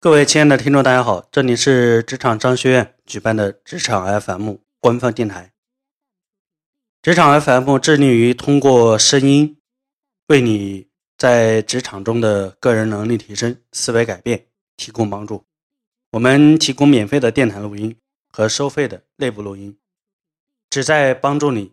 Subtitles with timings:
[0.00, 5.52] 各位亲爱的听众，大家好，这里是职场商学院举办的职场 FM 官方电台。
[7.02, 9.58] 职场 FM 致力于通过声音，
[10.28, 15.44] 为你在职场中的个人能力提升、思维改变提供帮助。
[16.12, 17.98] 我们提供免费的电台录音
[18.30, 19.76] 和收费的内部录音，
[20.70, 21.72] 旨在帮助你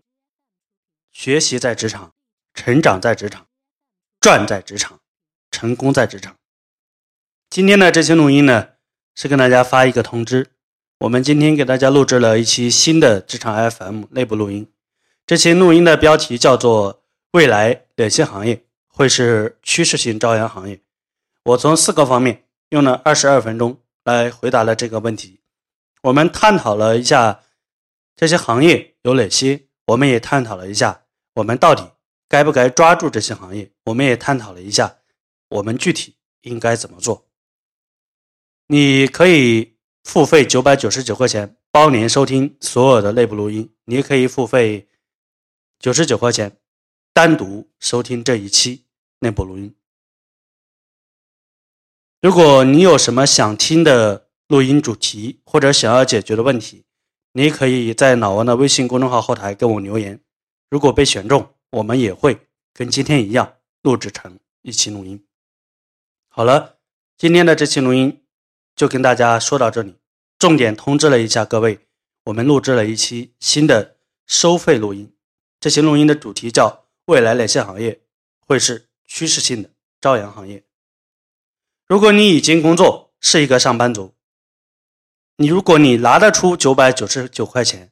[1.11, 2.11] 学习在职场、
[2.55, 3.45] 成长在职场、
[4.19, 4.99] 赚在职场、
[5.51, 6.35] 成功在职场。
[7.49, 8.69] 今天的这期录音呢，
[9.15, 10.47] 是跟大家发一个通知。
[10.99, 14.69] 我们今天给大家录制了一期新的职场 FM 内部录音。
[15.25, 20.81] 这期录音的标题叫做“未来哪些行业会是趋势性朝阳行业”。
[21.43, 25.39] 我从四个方面用了二十二分钟来回答了这个问题。
[26.01, 27.41] 我们探讨了一下
[28.15, 31.03] 这些行业有哪些，我们也探讨了一下
[31.35, 31.89] 我们到底
[32.27, 34.97] 该不该抓住这些行业，我们也探讨了一下
[35.49, 37.24] 我们具体应该怎么做。
[38.67, 44.87] 你可以付费九百九十九块钱包年收听所有的内部录音，你也可以付费
[45.77, 46.57] 九十九块钱
[47.13, 48.85] 单独收听这一期
[49.19, 49.75] 内部录音。
[52.21, 56.85] 如果你有什么想听的录音主题或者想要解决的问题，
[57.33, 60.19] 你可以在老王的微信公众号后台给我留言。
[60.71, 65.23] 如果被选中，我们也会跟今天一样录制成一期录音。
[66.29, 66.79] 好了，
[67.15, 68.24] 今天的这期录音。
[68.75, 69.95] 就跟大家说到这里，
[70.37, 71.87] 重点通知了一下各位，
[72.25, 75.15] 我们录制了一期新的收费录音。
[75.59, 78.01] 这期录音的主题叫“未来哪些行业
[78.39, 79.69] 会是趋势性的
[80.01, 80.63] 朝阳行业”。
[81.87, 84.13] 如果你已经工作是一个上班族，
[85.37, 87.91] 你如果你拿得出九百九十九块钱，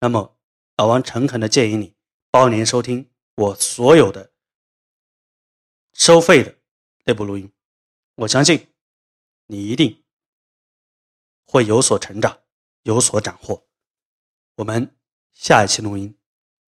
[0.00, 0.36] 那么
[0.76, 1.94] 老王诚恳的建议你
[2.30, 4.32] 包年收听我所有的
[5.92, 6.56] 收费的
[7.04, 7.52] 内部录音。
[8.14, 8.68] 我相信
[9.46, 10.01] 你一定。
[11.52, 12.38] 会有所成长，
[12.84, 13.66] 有所斩获。
[14.54, 14.96] 我们
[15.34, 16.18] 下一期录音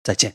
[0.04, 0.30] 再见。